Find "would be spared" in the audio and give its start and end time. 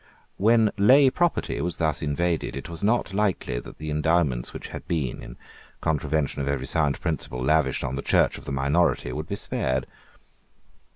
9.11-9.85